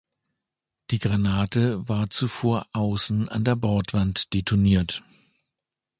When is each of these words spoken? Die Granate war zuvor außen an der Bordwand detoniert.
Die 0.89 0.97
Granate 0.97 1.87
war 1.87 2.09
zuvor 2.09 2.65
außen 2.73 3.29
an 3.29 3.43
der 3.43 3.55
Bordwand 3.55 4.33
detoniert. 4.33 5.03